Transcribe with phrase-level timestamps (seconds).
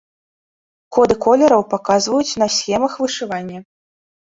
[0.97, 3.59] Коды колераў паказваюць на схемах вышывання.